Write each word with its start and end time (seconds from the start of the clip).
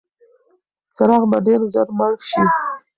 څراغ 0.95 1.23
به 1.31 1.37
ډېر 1.45 1.61
ژر 1.73 1.87
مړ 1.97 2.13
شي. 2.27 2.41